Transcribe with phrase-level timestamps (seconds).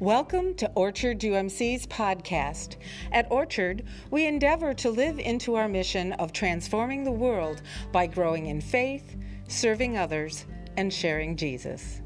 [0.00, 2.76] Welcome to Orchard UMC's podcast.
[3.12, 7.62] At Orchard, we endeavor to live into our mission of transforming the world
[7.92, 9.16] by growing in faith,
[9.48, 10.44] serving others,
[10.76, 12.02] and sharing Jesus.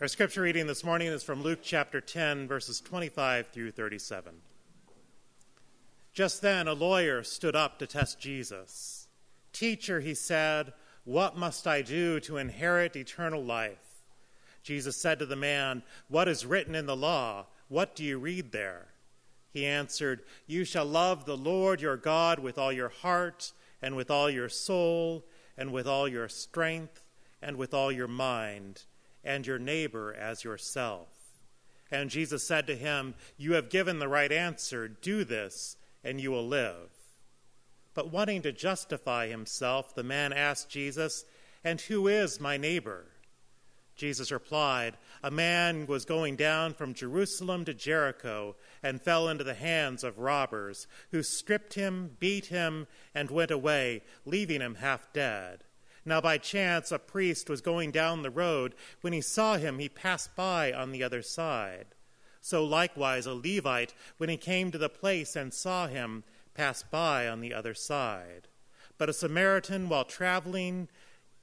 [0.00, 4.34] Our scripture reading this morning is from Luke chapter 10, verses 25 through 37.
[6.12, 9.08] Just then, a lawyer stood up to test Jesus.
[9.52, 10.72] Teacher, he said,
[11.08, 14.02] what must I do to inherit eternal life?
[14.62, 17.46] Jesus said to the man, What is written in the law?
[17.68, 18.88] What do you read there?
[19.50, 24.10] He answered, You shall love the Lord your God with all your heart, and with
[24.10, 25.24] all your soul,
[25.56, 27.02] and with all your strength,
[27.40, 28.82] and with all your mind,
[29.24, 31.08] and your neighbor as yourself.
[31.90, 34.88] And Jesus said to him, You have given the right answer.
[34.88, 36.97] Do this, and you will live.
[37.98, 41.24] But wanting to justify himself, the man asked Jesus,
[41.64, 43.06] And who is my neighbor?
[43.96, 48.54] Jesus replied, A man was going down from Jerusalem to Jericho
[48.84, 54.04] and fell into the hands of robbers, who stripped him, beat him, and went away,
[54.24, 55.64] leaving him half dead.
[56.04, 58.76] Now, by chance, a priest was going down the road.
[59.00, 61.86] When he saw him, he passed by on the other side.
[62.40, 66.22] So, likewise, a Levite, when he came to the place and saw him,
[66.58, 68.48] passed by on the other side.
[68.98, 70.88] But a Samaritan, while traveling,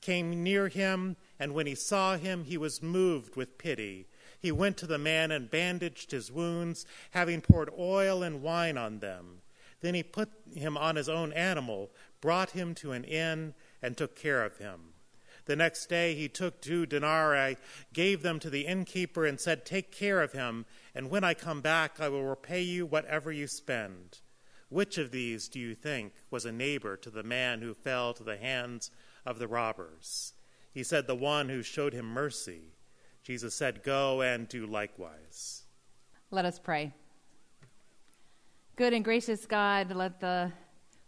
[0.01, 4.07] came near him, and when he saw him, he was moved with pity.
[4.37, 8.99] He went to the man and bandaged his wounds, having poured oil and wine on
[8.99, 9.41] them.
[9.79, 14.17] Then he put him on his own animal, brought him to an inn, and took
[14.17, 14.95] care of him.
[15.45, 17.55] The next day he took two denarii,
[17.93, 21.61] gave them to the innkeeper, and said, Take care of him, and when I come
[21.61, 24.19] back, I will repay you whatever you spend.
[24.69, 28.23] Which of these do you think was a neighbor to the man who fell to
[28.23, 28.91] the hands
[29.25, 30.33] of the robbers?
[30.71, 32.73] He said, The one who showed him mercy.
[33.23, 35.63] Jesus said, Go and do likewise.
[36.31, 36.93] Let us pray.
[38.75, 40.51] Good and gracious God, let the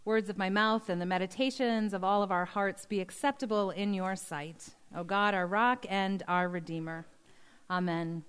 [0.04, 3.92] words of my mouth and the meditations of all of our hearts be acceptable in
[3.92, 4.70] your sight.
[4.96, 7.06] O God, our rock and our redeemer.
[7.70, 8.24] Amen.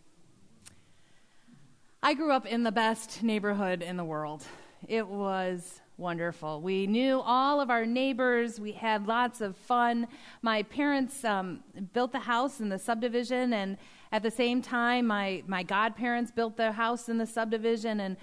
[2.03, 4.43] I grew up in the best neighborhood in the world.
[4.87, 6.61] It was wonderful.
[6.61, 8.59] We knew all of our neighbors.
[8.59, 10.07] We had lots of fun.
[10.41, 11.59] My parents um,
[11.93, 13.77] built the house in the subdivision, and
[14.11, 18.15] at the same time, my, my godparents built the house in the subdivision, and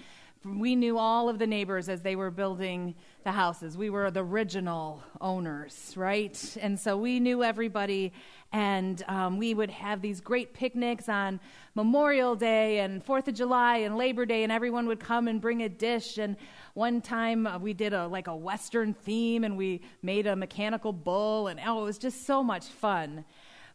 [0.45, 3.77] we knew all of the neighbors as they were building the houses.
[3.77, 6.57] We were the original owners, right?
[6.61, 8.13] And so we knew everybody,
[8.51, 11.39] and um, we would have these great picnics on
[11.75, 15.63] Memorial Day and Fourth of July and Labor Day, and everyone would come and bring
[15.63, 16.17] a dish.
[16.17, 16.37] And
[16.73, 20.93] one time uh, we did a like a Western theme, and we made a mechanical
[20.93, 23.25] bull, and oh, it was just so much fun.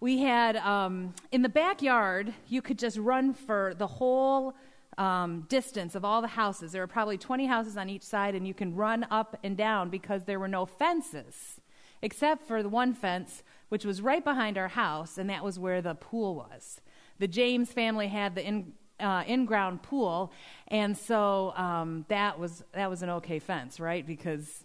[0.00, 4.54] We had um, in the backyard, you could just run for the whole
[4.98, 6.72] um, distance of all the houses.
[6.72, 9.90] There were probably 20 houses on each side, and you can run up and down
[9.90, 11.60] because there were no fences,
[12.02, 15.80] except for the one fence, which was right behind our house, and that was where
[15.80, 16.80] the pool was.
[17.18, 20.32] The James family had the in, uh, in-ground pool,
[20.68, 24.06] and so um, that was that was an okay fence, right?
[24.06, 24.64] Because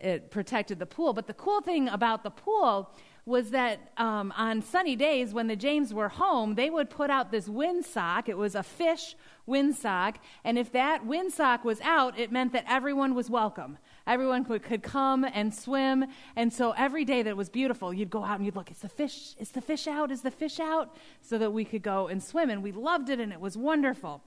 [0.00, 1.12] it protected the pool.
[1.12, 2.90] But the cool thing about the pool
[3.26, 7.30] was that um, on sunny days when the James were home, they would put out
[7.30, 8.28] this windsock.
[8.28, 9.16] It was a fish
[9.48, 10.16] windsock.
[10.44, 13.78] And if that windsock was out, it meant that everyone was welcome.
[14.06, 16.04] Everyone could, could come and swim.
[16.36, 18.90] And so every day that was beautiful, you'd go out and you'd look, is the
[18.90, 20.10] fish, is the fish out?
[20.10, 20.94] Is the fish out?
[21.22, 22.50] So that we could go and swim.
[22.50, 24.22] And we loved it and it was wonderful.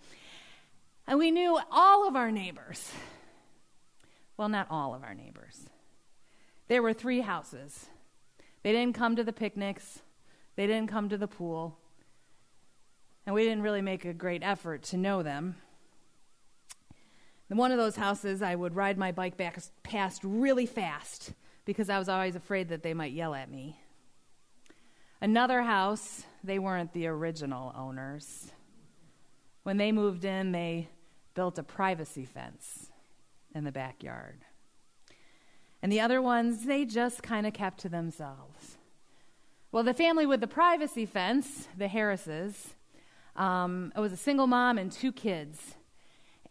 [1.06, 2.92] And we knew all of our neighbors.
[4.38, 5.70] Well, not all of our neighbors.
[6.68, 7.88] There were three houses
[8.68, 10.02] they didn't come to the picnics,
[10.58, 11.78] they didn't come to the pool,
[13.26, 15.56] and we didn't really make a great effort to know them.
[17.50, 21.32] In one of those houses, I would ride my bike back past really fast
[21.64, 23.80] because I was always afraid that they might yell at me.
[25.22, 28.52] Another house, they weren't the original owners.
[29.64, 30.90] When they moved in, they
[31.36, 32.92] built a privacy fence
[33.56, 34.44] in the backyard.
[35.82, 38.78] And the other ones, they just kind of kept to themselves.
[39.72, 42.76] Well, the family with the privacy fence, the Harrises,
[43.36, 45.76] um, it was a single mom and two kids.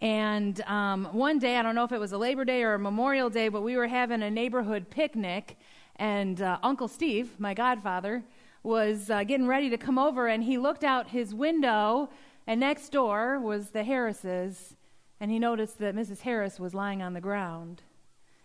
[0.01, 2.79] And um, one day, I don't know if it was a Labor Day or a
[2.79, 5.57] Memorial Day, but we were having a neighborhood picnic,
[5.97, 8.23] and uh, Uncle Steve, my godfather,
[8.63, 12.11] was uh, getting ready to come over, and he looked out his window,
[12.47, 14.77] and next door was the Harrises,
[15.19, 16.21] and he noticed that Mrs.
[16.21, 17.83] Harris was lying on the ground.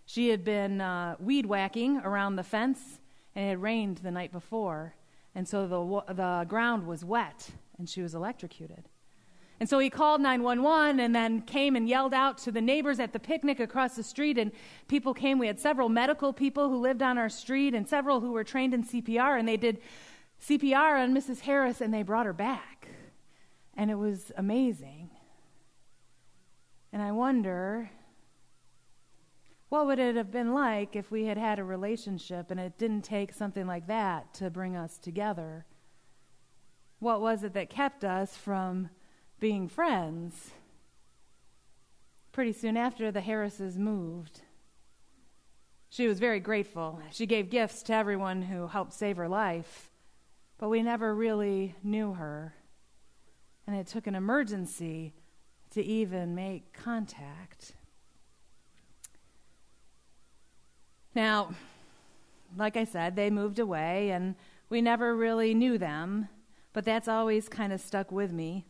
[0.05, 2.99] She had been uh, weed whacking around the fence,
[3.35, 4.95] and it had rained the night before.
[5.33, 8.89] And so the, the ground was wet, and she was electrocuted.
[9.61, 13.13] And so he called 911 and then came and yelled out to the neighbors at
[13.13, 14.39] the picnic across the street.
[14.39, 14.51] And
[14.87, 15.37] people came.
[15.37, 18.73] We had several medical people who lived on our street and several who were trained
[18.73, 19.37] in CPR.
[19.37, 19.79] And they did
[20.43, 21.41] CPR on Mrs.
[21.41, 22.87] Harris and they brought her back.
[23.77, 25.11] And it was amazing.
[26.91, 27.91] And I wonder
[29.71, 33.03] what would it have been like if we had had a relationship and it didn't
[33.03, 35.65] take something like that to bring us together?
[36.99, 38.89] What was it that kept us from
[39.39, 40.51] being friends?
[42.33, 44.41] Pretty soon after, the Harrises moved.
[45.87, 46.99] She was very grateful.
[47.09, 49.89] She gave gifts to everyone who helped save her life,
[50.57, 52.55] but we never really knew her.
[53.65, 55.13] And it took an emergency
[55.69, 57.71] to even make contact.
[61.13, 61.53] Now,
[62.57, 64.35] like I said, they moved away and
[64.69, 66.29] we never really knew them,
[66.73, 68.65] but that's always kind of stuck with me.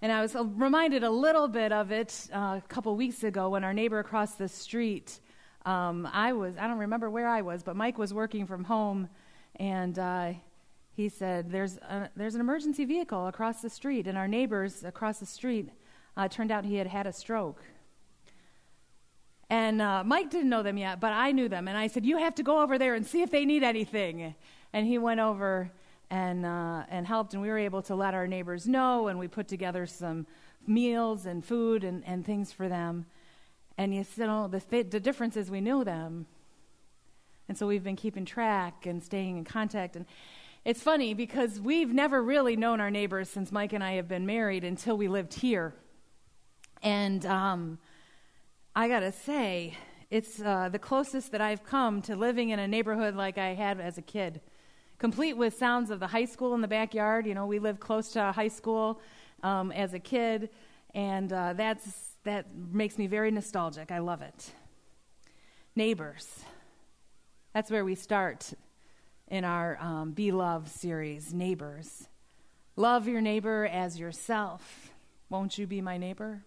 [0.00, 3.64] And I was reminded a little bit of it uh, a couple weeks ago when
[3.64, 5.18] our neighbor across the street,
[5.66, 9.08] um, I was, I don't remember where I was, but Mike was working from home
[9.56, 10.32] and uh,
[10.94, 14.06] he said, there's, a, there's an emergency vehicle across the street.
[14.06, 15.70] And our neighbors across the street
[16.16, 17.62] uh, turned out he had had a stroke.
[19.50, 21.68] And uh, Mike didn't know them yet, but I knew them.
[21.68, 24.34] And I said, You have to go over there and see if they need anything.
[24.72, 25.70] And he went over
[26.10, 29.28] and, uh, and helped, and we were able to let our neighbors know, and we
[29.28, 30.26] put together some
[30.66, 33.06] meals and food and, and things for them.
[33.76, 36.26] And you know, the, the difference is we knew them.
[37.48, 39.96] And so we've been keeping track and staying in contact.
[39.96, 40.04] And
[40.64, 44.26] it's funny because we've never really known our neighbors since Mike and I have been
[44.26, 45.72] married until we lived here.
[46.82, 47.78] And um,
[48.78, 49.76] I got to say,
[50.08, 53.80] it's uh, the closest that I've come to living in a neighborhood like I had
[53.80, 54.40] as a kid,
[55.00, 57.26] complete with sounds of the high school in the backyard.
[57.26, 59.00] You know, we lived close to a high school
[59.42, 60.50] um, as a kid,
[60.94, 63.90] and uh, that's, that makes me very nostalgic.
[63.90, 64.52] I love it.
[65.74, 66.28] Neighbors.
[67.54, 68.52] That's where we start
[69.26, 72.06] in our um, Be Love series, Neighbors.
[72.76, 74.92] Love your neighbor as yourself.
[75.30, 76.44] Won't you be my neighbor?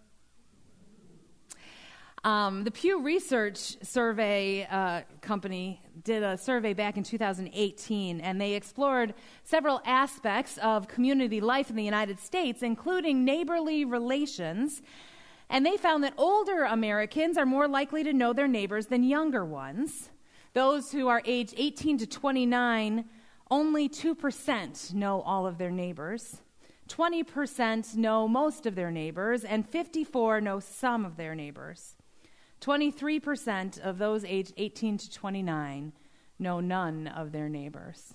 [2.24, 8.54] Um, the Pew Research Survey uh, Company did a survey back in 2018, and they
[8.54, 14.84] explored several aspects of community life in the United States, including neighborly relations.
[15.50, 19.44] And they found that older Americans are more likely to know their neighbors than younger
[19.44, 20.12] ones.
[20.54, 23.06] Those who are aged 18 to 29,
[23.50, 26.42] only 2% know all of their neighbors.
[26.88, 31.96] 20% know most of their neighbors, and 54 know some of their neighbors.
[32.62, 35.94] 23% of those aged 18 to 29
[36.40, 38.13] know none of their neighbors.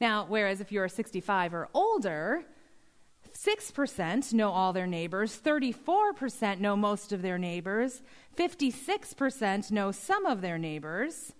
[0.00, 2.44] Now, whereas if you're 65 or older,
[3.34, 8.00] 6% know all their neighbors, 34% know most of their neighbors,
[8.36, 11.32] 56% know some of their neighbors,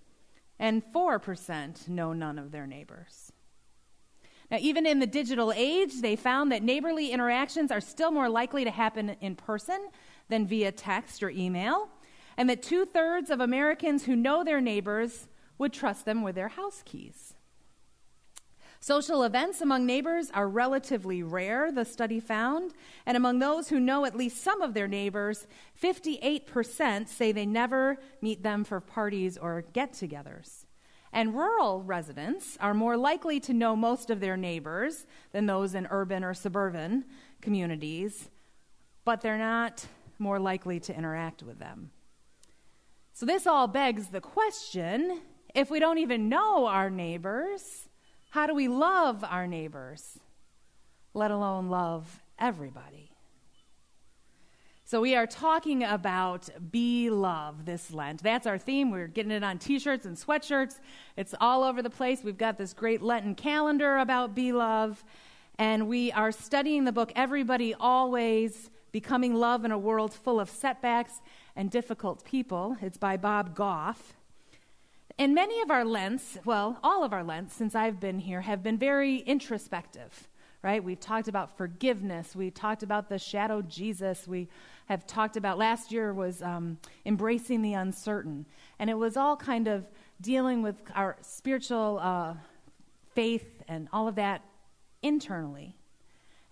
[0.58, 3.32] and 4% know none of their neighbors.
[4.50, 8.64] Now, even in the digital age, they found that neighborly interactions are still more likely
[8.64, 9.88] to happen in person
[10.28, 11.88] than via text or email
[12.38, 15.26] and that two thirds of Americans who know their neighbors
[15.58, 17.34] would trust them with their house keys.
[18.78, 22.74] Social events among neighbors are relatively rare, the study found,
[23.04, 25.48] and among those who know at least some of their neighbors,
[25.82, 30.64] 58% say they never meet them for parties or get togethers.
[31.12, 35.88] And rural residents are more likely to know most of their neighbors than those in
[35.90, 37.04] urban or suburban
[37.40, 38.28] communities,
[39.04, 39.88] but they're not
[40.20, 41.90] more likely to interact with them.
[43.18, 45.22] So, this all begs the question
[45.52, 47.88] if we don't even know our neighbors,
[48.30, 50.20] how do we love our neighbors,
[51.14, 53.10] let alone love everybody?
[54.84, 58.22] So, we are talking about be love this Lent.
[58.22, 58.92] That's our theme.
[58.92, 60.78] We're getting it on t shirts and sweatshirts.
[61.16, 62.22] It's all over the place.
[62.22, 65.02] We've got this great Lenten calendar about be love.
[65.58, 70.48] And we are studying the book Everybody Always Becoming Love in a World Full of
[70.48, 71.20] Setbacks
[71.58, 72.76] and Difficult People.
[72.80, 74.14] It's by Bob Goff.
[75.18, 78.62] And many of our Lents, well, all of our Lents since I've been here, have
[78.62, 80.28] been very introspective,
[80.62, 80.82] right?
[80.82, 82.36] We've talked about forgiveness.
[82.36, 84.28] We talked about the shadow Jesus.
[84.28, 84.46] We
[84.86, 88.46] have talked about, last year was um, embracing the uncertain.
[88.78, 89.84] And it was all kind of
[90.20, 92.34] dealing with our spiritual uh,
[93.16, 94.42] faith and all of that
[95.02, 95.74] internally.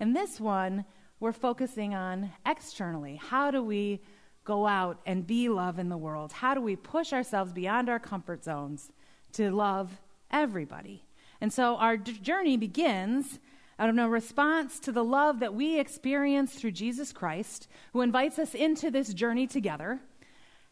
[0.00, 0.84] And this one,
[1.20, 3.20] we're focusing on externally.
[3.22, 4.00] How do we
[4.46, 6.32] go out and be love in the world?
[6.32, 8.90] How do we push ourselves beyond our comfort zones
[9.32, 10.00] to love
[10.30, 11.04] everybody?
[11.40, 13.38] And so our journey begins
[13.78, 18.38] out of a response to the love that we experience through Jesus Christ, who invites
[18.38, 20.00] us into this journey together,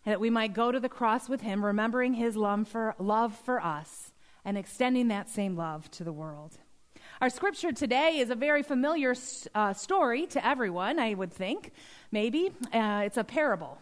[0.07, 3.63] that we might go to the cross with him, remembering his love for, love for
[3.63, 4.13] us
[4.45, 6.59] and extending that same love to the world.
[7.21, 9.15] Our scripture today is a very familiar
[9.55, 11.71] uh, story to everyone, I would think,
[12.11, 12.51] maybe.
[12.73, 13.79] Uh, it's a parable.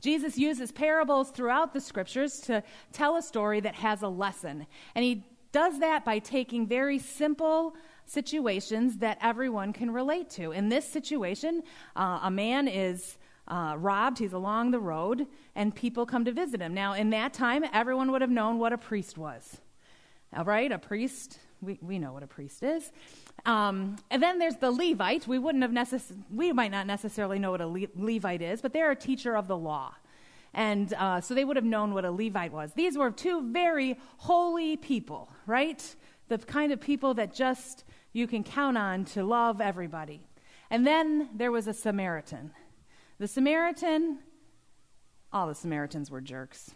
[0.00, 2.62] Jesus uses parables throughout the scriptures to
[2.92, 4.66] tell a story that has a lesson.
[4.94, 7.74] And he does that by taking very simple
[8.04, 10.52] situations that everyone can relate to.
[10.52, 11.64] In this situation,
[11.96, 15.26] uh, a man is uh, robbed, he's along the road,
[15.56, 16.72] and people come to visit him.
[16.72, 19.60] Now, in that time, everyone would have known what a priest was.
[20.36, 22.92] All right, a priest, we, we know what a priest is.
[23.44, 25.26] Um, and then there's the Levite.
[25.26, 28.72] We wouldn't have necess- we might not necessarily know what a Le- Levite is, but
[28.72, 29.94] they're a teacher of the law.
[30.54, 32.72] And uh, so they would have known what a Levite was.
[32.72, 35.94] These were two very holy people, right?
[36.28, 40.20] The kind of people that just you can count on to love everybody.
[40.70, 42.52] And then there was a Samaritan.
[43.18, 44.20] The Samaritan,
[45.32, 46.70] all the Samaritans were jerks.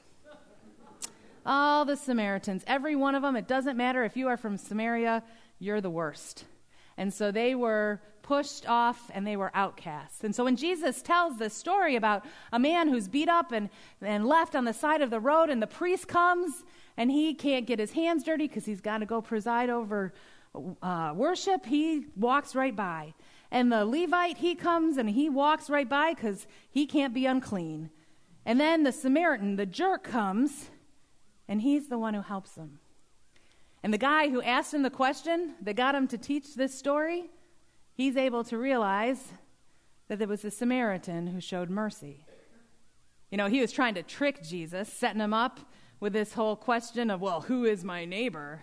[1.47, 5.23] All the Samaritans, every one of them, it doesn't matter if you are from Samaria,
[5.59, 6.45] you're the worst.
[6.97, 10.23] And so they were pushed off and they were outcasts.
[10.23, 13.71] And so when Jesus tells this story about a man who's beat up and,
[14.03, 16.63] and left on the side of the road, and the priest comes
[16.97, 20.13] and he can't get his hands dirty because he's got to go preside over
[20.83, 23.15] uh, worship, he walks right by.
[23.51, 27.91] And the Levite, he comes and he walks right by because he can't be unclean.
[28.45, 30.71] And then the Samaritan, the jerk, comes
[31.51, 32.79] and he's the one who helps him.
[33.83, 37.29] And the guy who asked him the question that got him to teach this story,
[37.93, 39.33] he's able to realize
[40.07, 42.25] that it was the Samaritan who showed mercy.
[43.33, 45.59] You know, he was trying to trick Jesus, setting him up
[45.99, 48.63] with this whole question of, well, who is my neighbor?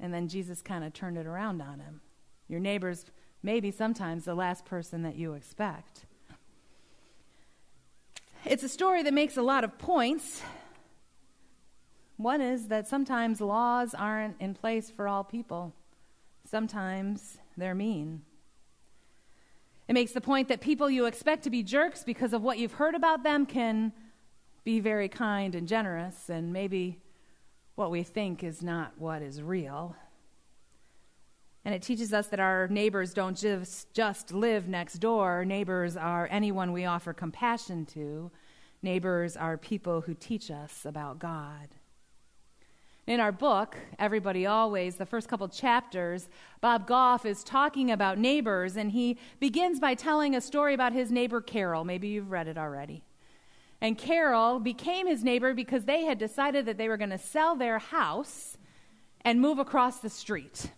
[0.00, 2.00] And then Jesus kind of turned it around on him.
[2.48, 3.06] Your neighbor's
[3.44, 6.06] maybe sometimes the last person that you expect.
[8.44, 10.42] It's a story that makes a lot of points.
[12.16, 15.74] One is that sometimes laws aren't in place for all people,
[16.44, 18.22] sometimes they're mean.
[19.86, 22.72] It makes the point that people you expect to be jerks because of what you've
[22.72, 23.92] heard about them can
[24.64, 27.02] be very kind and generous and maybe
[27.74, 29.94] what we think is not what is real.
[31.66, 35.44] And it teaches us that our neighbors don't just, just live next door.
[35.44, 38.30] Neighbors are anyone we offer compassion to.
[38.82, 41.68] Neighbors are people who teach us about God.
[43.06, 46.26] In our book, Everybody Always, the first couple chapters,
[46.62, 51.12] Bob Goff is talking about neighbors, and he begins by telling a story about his
[51.12, 51.84] neighbor Carol.
[51.84, 53.02] Maybe you've read it already.
[53.82, 57.54] And Carol became his neighbor because they had decided that they were going to sell
[57.54, 58.56] their house
[59.20, 60.70] and move across the street.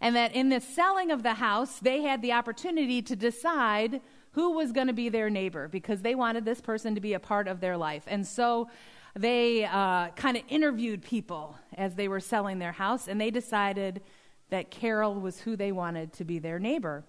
[0.00, 4.00] And that in the selling of the house, they had the opportunity to decide
[4.32, 7.20] who was going to be their neighbor because they wanted this person to be a
[7.20, 8.02] part of their life.
[8.08, 8.68] And so
[9.14, 14.02] they uh, kind of interviewed people as they were selling their house, and they decided
[14.50, 17.04] that Carol was who they wanted to be their neighbor.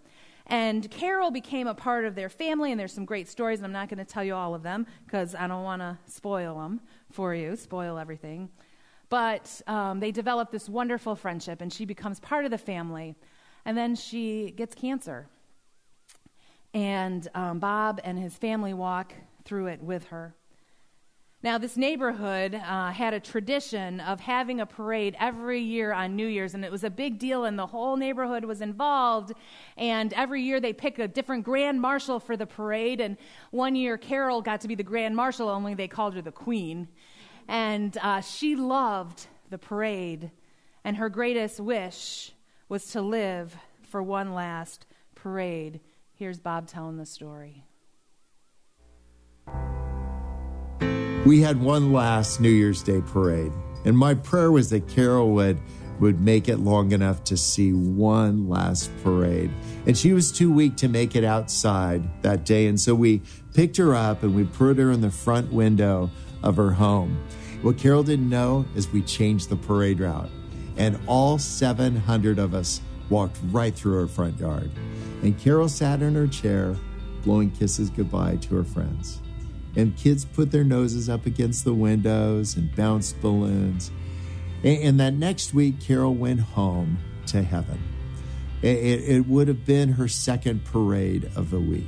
[0.47, 3.71] And Carol became a part of their family, and there's some great stories, and I'm
[3.71, 6.81] not going to tell you all of them because I don't want to spoil them
[7.11, 8.49] for you, spoil everything.
[9.09, 13.15] But um, they develop this wonderful friendship, and she becomes part of the family.
[13.65, 15.27] And then she gets cancer.
[16.73, 19.13] And um, Bob and his family walk
[19.45, 20.35] through it with her.
[21.43, 26.25] Now, this neighborhood uh, had a tradition of having a parade every year on New
[26.25, 29.33] Year's, and it was a big deal, and the whole neighborhood was involved.
[29.75, 33.01] And every year they pick a different grand marshal for the parade.
[33.01, 33.17] And
[33.51, 36.87] one year Carol got to be the grand marshal, only they called her the queen.
[37.49, 40.31] And uh, she loved the parade,
[40.85, 42.31] and her greatest wish
[42.69, 45.81] was to live for one last parade.
[46.13, 47.65] Here's Bob telling the story.
[51.25, 53.53] We had one last New Year's Day parade.
[53.85, 55.57] And my prayer was that Carol would,
[56.01, 59.49] would make it long enough to see one last parade.
[59.85, 62.67] And she was too weak to make it outside that day.
[62.67, 63.21] And so we
[63.53, 66.11] picked her up and we put her in the front window
[66.43, 67.23] of her home.
[67.61, 70.29] What Carol didn't know is we changed the parade route.
[70.75, 74.71] And all 700 of us walked right through her front yard.
[75.21, 76.75] And Carol sat in her chair,
[77.23, 79.22] blowing kisses goodbye to her friends
[79.75, 83.91] and kids put their noses up against the windows and bounced balloons.
[84.63, 87.81] And, that next week, Carol went home to heaven.
[88.61, 91.83] It, it would have been her second parade of the week.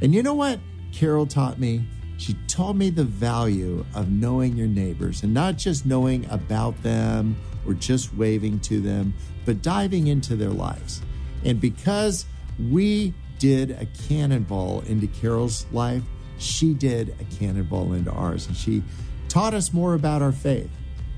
[0.00, 0.58] And you know what
[0.92, 1.84] Carol taught me?
[2.22, 7.34] she taught me the value of knowing your neighbors and not just knowing about them
[7.66, 9.12] or just waving to them,
[9.44, 11.02] but diving into their lives.
[11.44, 12.24] And because
[12.70, 16.04] we did a cannonball into Carol's life,
[16.42, 18.46] she did a cannonball into ours.
[18.46, 18.82] And she
[19.28, 20.70] taught us more about our faith.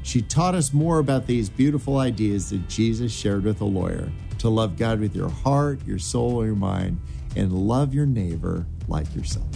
[0.02, 4.48] She taught us more about these beautiful ideas that Jesus shared with a lawyer to
[4.50, 7.00] love God with your heart, your soul, your mind,
[7.36, 9.46] and love your neighbor like yourself.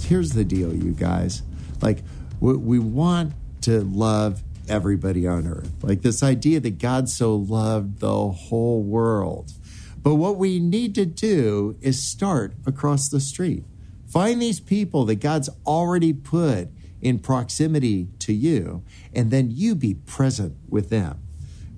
[0.00, 1.42] Here's the deal, you guys.
[1.80, 2.02] Like,
[2.40, 5.72] we want to love everybody on earth.
[5.82, 9.52] Like this idea that God so loved the whole world.
[10.04, 13.64] But what we need to do is start across the street.
[14.06, 16.68] Find these people that God's already put
[17.00, 18.84] in proximity to you,
[19.14, 21.20] and then you be present with them.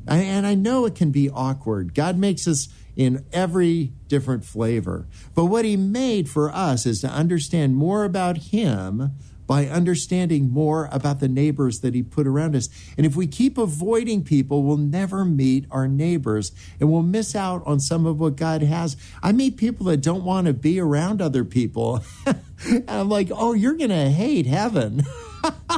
[0.08, 1.94] And I know it can be awkward.
[1.94, 5.06] God makes us in every different flavor.
[5.34, 9.12] But what He made for us is to understand more about Him
[9.46, 12.68] by understanding more about the neighbors that he put around us.
[12.96, 17.62] And if we keep avoiding people, we'll never meet our neighbors and we'll miss out
[17.66, 18.96] on some of what God has.
[19.22, 22.04] I meet people that don't want to be around other people.
[22.26, 25.02] and I'm like, oh, you're going to hate heaven.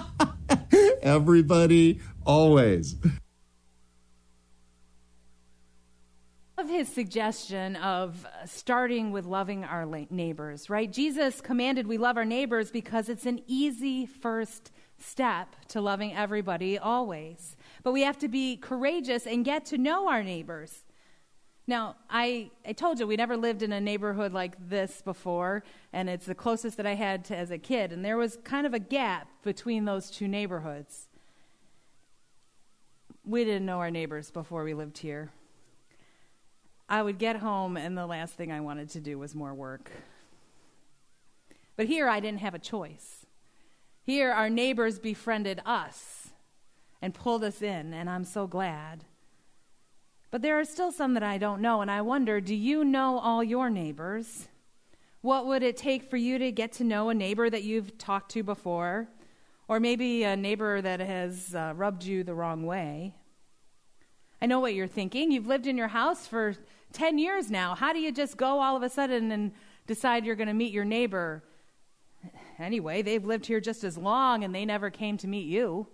[1.03, 2.97] Everybody, always.
[6.59, 10.93] Love his suggestion of starting with loving our neighbors, right?
[10.93, 16.77] Jesus commanded we love our neighbors because it's an easy first step to loving everybody
[16.77, 17.57] always.
[17.85, 20.85] But we have to be courageous and get to know our neighbors.
[21.69, 25.63] Now, I, I told you we never lived in a neighborhood like this before,
[25.93, 27.93] and it's the closest that I had to as a kid.
[27.93, 31.09] And there was kind of a gap between those two neighborhoods.
[33.25, 35.31] We didn't know our neighbors before we lived here.
[36.89, 39.91] I would get home, and the last thing I wanted to do was more work.
[41.77, 43.27] But here I didn't have a choice.
[44.05, 46.31] Here our neighbors befriended us
[47.03, 49.05] and pulled us in, and I'm so glad.
[50.31, 53.19] But there are still some that I don't know, and I wonder do you know
[53.19, 54.49] all your neighbors?
[55.21, 58.31] What would it take for you to get to know a neighbor that you've talked
[58.33, 59.09] to before?
[59.69, 63.15] Or maybe a neighbor that has uh, rubbed you the wrong way?
[64.41, 65.31] I know what you're thinking.
[65.31, 66.55] You've lived in your house for
[66.93, 67.75] 10 years now.
[67.75, 69.53] How do you just go all of a sudden and
[69.87, 71.43] decide you're going to meet your neighbor?
[72.59, 75.87] Anyway, they've lived here just as long and they never came to meet you.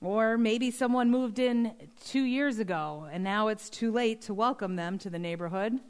[0.00, 1.72] Or maybe someone moved in
[2.04, 5.80] two years ago and now it's too late to welcome them to the neighborhood.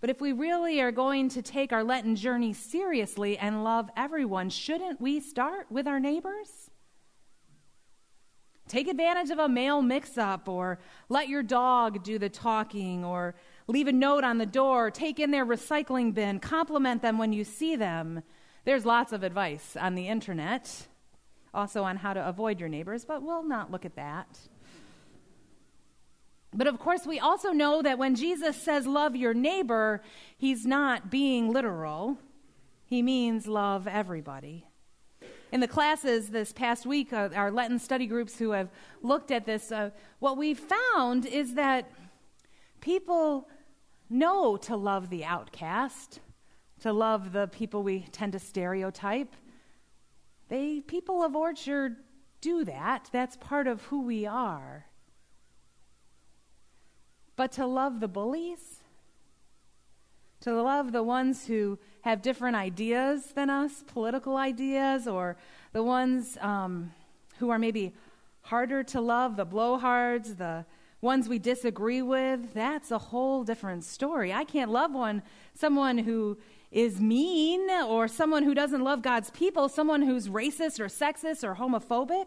[0.00, 4.50] But if we really are going to take our Lenten journey seriously and love everyone,
[4.50, 6.61] shouldn't we start with our neighbors?
[8.72, 10.78] Take advantage of a mail mix up, or
[11.10, 13.34] let your dog do the talking, or
[13.66, 17.44] leave a note on the door, take in their recycling bin, compliment them when you
[17.44, 18.22] see them.
[18.64, 20.86] There's lots of advice on the internet,
[21.52, 24.38] also on how to avoid your neighbors, but we'll not look at that.
[26.54, 30.00] But of course, we also know that when Jesus says love your neighbor,
[30.38, 32.16] he's not being literal.
[32.86, 34.64] He means love everybody
[35.52, 38.70] in the classes this past week, uh, our Lenten study groups who have
[39.02, 41.92] looked at this, uh, what we've found is that
[42.80, 43.48] people
[44.08, 46.20] know to love the outcast,
[46.80, 49.36] to love the people we tend to stereotype.
[50.48, 51.96] They, people of Orchard,
[52.40, 53.10] do that.
[53.12, 54.86] That's part of who we are.
[57.36, 58.82] But to love the bullies,
[60.40, 65.36] to love the ones who have different ideas than us, political ideas, or
[65.72, 66.92] the ones um,
[67.38, 67.94] who are maybe
[68.42, 70.64] harder to love, the blowhards, the
[71.00, 74.32] ones we disagree with, that's a whole different story.
[74.32, 75.22] I can't love one,
[75.54, 76.38] someone who
[76.70, 81.56] is mean or someone who doesn't love God's people, someone who's racist or sexist or
[81.56, 82.26] homophobic.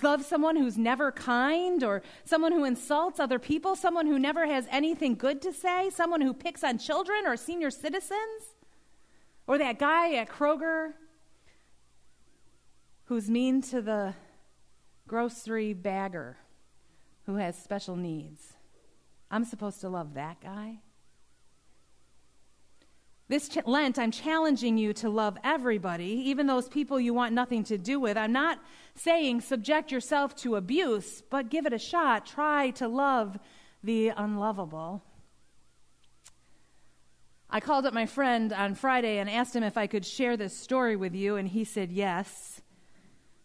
[0.00, 4.66] Love someone who's never kind or someone who insults other people, someone who never has
[4.70, 8.54] anything good to say, someone who picks on children or senior citizens.
[9.46, 10.92] Or that guy at Kroger
[13.04, 14.14] who's mean to the
[15.06, 16.38] grocery bagger
[17.26, 18.54] who has special needs.
[19.30, 20.80] I'm supposed to love that guy?
[23.28, 27.64] This ch- Lent, I'm challenging you to love everybody, even those people you want nothing
[27.64, 28.16] to do with.
[28.16, 28.58] I'm not
[28.94, 32.26] saying subject yourself to abuse, but give it a shot.
[32.26, 33.38] Try to love
[33.82, 35.02] the unlovable.
[37.54, 40.56] I called up my friend on Friday and asked him if I could share this
[40.56, 42.62] story with you, and he said yes.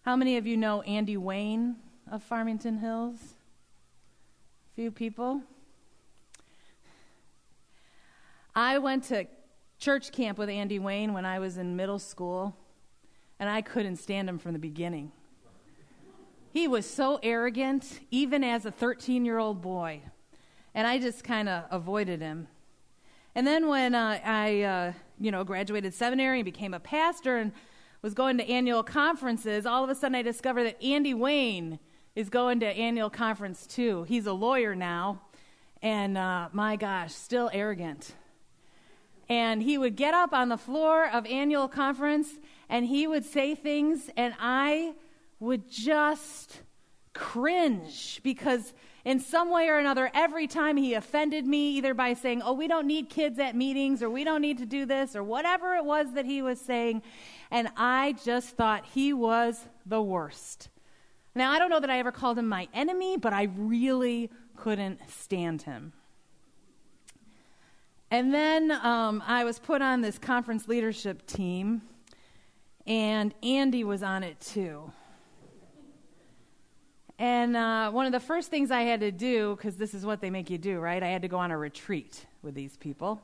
[0.04, 1.76] How many of you know Andy Wayne
[2.10, 3.18] of Farmington Hills?
[4.72, 5.42] A few people.
[8.56, 9.28] I went to
[9.78, 12.56] church camp with Andy Wayne when I was in middle school,
[13.42, 15.12] and I couldn't stand him from the beginning.
[16.54, 20.00] He was so arrogant, even as a 13 year old boy,
[20.74, 22.48] and I just kind of avoided him.
[23.38, 27.52] And then when uh, I, uh, you know, graduated seminary and became a pastor and
[28.02, 31.78] was going to annual conferences, all of a sudden I discovered that Andy Wayne
[32.16, 34.06] is going to annual conference too.
[34.06, 35.22] He's a lawyer now,
[35.84, 38.16] and uh, my gosh, still arrogant.
[39.30, 42.30] And he would get up on the floor of annual conference
[42.70, 44.96] and he would say things, and I
[45.40, 46.62] would just
[47.18, 52.42] cringe because in some way or another, every time he offended me, either by saying,
[52.44, 55.24] Oh, we don't need kids at meetings, or we don't need to do this, or
[55.24, 57.02] whatever it was that he was saying,
[57.50, 60.70] and I just thought he was the worst.
[61.34, 65.00] Now, I don't know that I ever called him my enemy, but I really couldn't
[65.10, 65.94] stand him.
[68.12, 71.82] And then um, I was put on this conference leadership team,
[72.86, 74.92] and Andy was on it too.
[77.20, 80.22] And uh, one of the first things I had to do, because this is what
[80.22, 81.02] they make you do, right?
[81.02, 83.22] I had to go on a retreat with these people.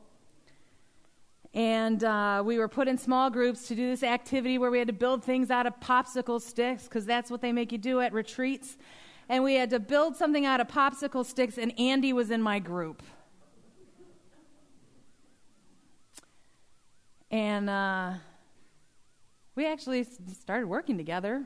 [1.54, 4.88] And uh, we were put in small groups to do this activity where we had
[4.88, 8.12] to build things out of popsicle sticks, because that's what they make you do at
[8.14, 8.78] retreats.
[9.30, 12.58] And we had to build something out of popsicle sticks, and Andy was in my
[12.58, 13.04] group.
[17.30, 18.14] And uh,
[19.54, 20.08] we actually
[20.40, 21.46] started working together.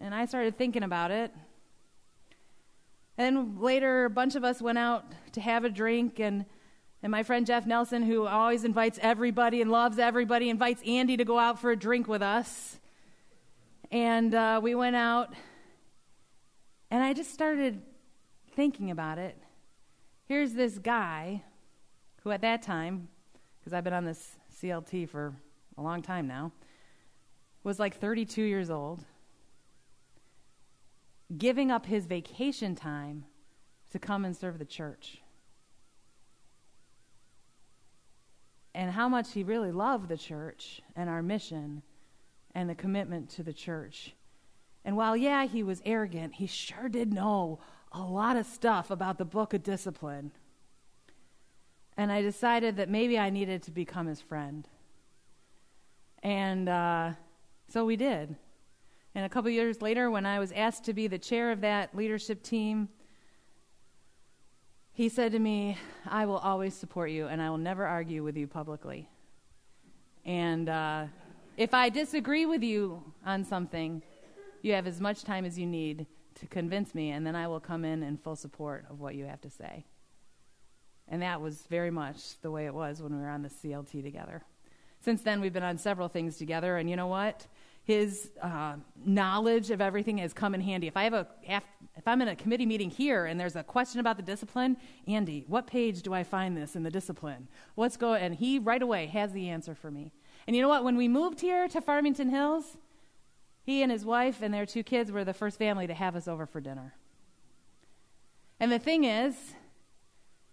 [0.00, 1.32] And I started thinking about it.
[3.18, 6.44] And later, a bunch of us went out to have a drink, and
[7.02, 11.24] and my friend Jeff Nelson, who always invites everybody and loves everybody, invites Andy to
[11.24, 12.80] go out for a drink with us.
[13.90, 15.32] And uh, we went out,
[16.90, 17.80] and I just started
[18.54, 19.36] thinking about it.
[20.24, 21.44] Here's this guy
[22.22, 23.08] who, at that time,
[23.60, 25.32] because I've been on this CLT for
[25.78, 26.50] a long time now,
[27.62, 29.04] was like 32 years old,
[31.36, 33.24] giving up his vacation time
[33.92, 35.22] to come and serve the church.
[38.76, 41.82] and how much he really loved the church and our mission
[42.54, 44.14] and the commitment to the church.
[44.84, 47.58] And while, yeah, he was arrogant, he sure did know
[47.90, 50.30] a lot of stuff about the book of discipline.
[51.96, 54.68] And I decided that maybe I needed to become his friend.
[56.22, 57.12] And uh,
[57.68, 58.36] so we did.
[59.16, 61.96] And a couple years later, when I was asked to be the chair of that
[61.96, 62.90] leadership team,
[64.92, 68.36] he said to me, I will always support you and I will never argue with
[68.36, 69.08] you publicly.
[70.26, 71.06] And uh,
[71.56, 74.02] if I disagree with you on something,
[74.60, 77.60] you have as much time as you need to convince me, and then I will
[77.60, 79.86] come in in full support of what you have to say.
[81.08, 84.02] And that was very much the way it was when we were on the CLT
[84.02, 84.42] together.
[85.00, 87.46] Since then, we've been on several things together, and you know what?
[87.86, 90.88] His uh, knowledge of everything has come in handy.
[90.88, 91.62] If I have a, if
[92.04, 95.68] I'm in a committee meeting here and there's a question about the discipline, Andy, what
[95.68, 97.46] page do I find this in the discipline?
[97.76, 98.20] What's going?
[98.22, 100.10] And he right away has the answer for me.
[100.48, 100.82] And you know what?
[100.82, 102.76] When we moved here to Farmington Hills,
[103.62, 106.26] he and his wife and their two kids were the first family to have us
[106.26, 106.94] over for dinner.
[108.58, 109.36] And the thing is,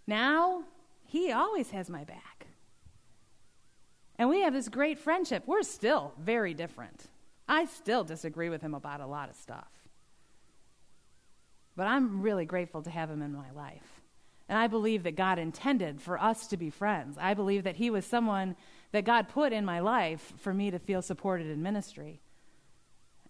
[0.06, 0.62] now
[1.04, 2.46] he always has my back.
[4.20, 5.42] And we have this great friendship.
[5.46, 7.08] We're still very different.
[7.48, 9.68] I still disagree with him about a lot of stuff.
[11.76, 14.00] But I'm really grateful to have him in my life.
[14.48, 17.16] And I believe that God intended for us to be friends.
[17.18, 18.56] I believe that he was someone
[18.92, 22.20] that God put in my life for me to feel supported in ministry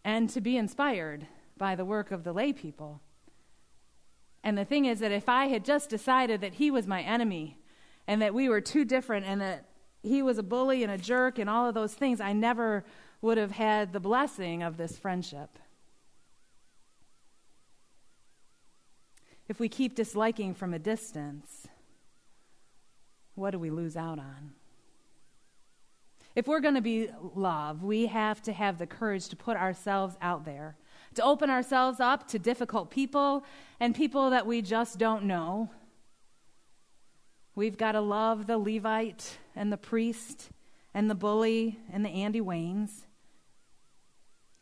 [0.04, 3.00] and to be inspired by the work of the lay people.
[4.42, 7.58] And the thing is that if I had just decided that he was my enemy
[8.06, 9.68] and that we were too different and that
[10.02, 12.84] he was a bully and a jerk and all of those things, I never
[13.24, 15.58] would have had the blessing of this friendship.
[19.48, 21.66] If we keep disliking from a distance,
[23.34, 24.52] what do we lose out on?
[26.36, 30.16] If we're going to be love, we have to have the courage to put ourselves
[30.20, 30.76] out there,
[31.14, 33.42] to open ourselves up to difficult people
[33.80, 35.70] and people that we just don't know.
[37.54, 40.50] We've got to love the Levite and the priest
[40.92, 43.06] and the bully and the Andy Waynes.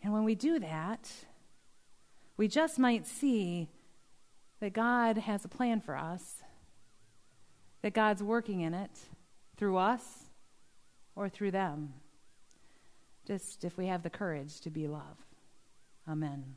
[0.02, 1.10] And when we do that,
[2.36, 3.68] we just might see
[4.60, 6.42] that God has a plan for us,
[7.82, 8.90] that God's working in it
[9.56, 10.30] through us
[11.14, 11.94] or through them.
[13.26, 15.18] Just if we have the courage to be love.
[16.08, 16.56] Amen.